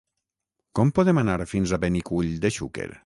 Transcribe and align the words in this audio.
Com 0.79 0.93
podem 0.99 1.21
anar 1.23 1.37
fins 1.53 1.75
a 1.75 1.79
Benicull 1.85 2.33
de 2.47 2.53
Xúquer? 2.57 2.91